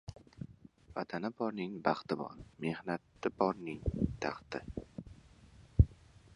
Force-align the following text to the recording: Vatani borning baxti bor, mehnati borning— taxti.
Vatani 0.95 1.29
borning 1.41 1.75
baxti 1.89 2.17
bor, 2.23 2.33
mehnati 2.65 3.33
borning— 3.41 3.85
taxti. 4.25 4.65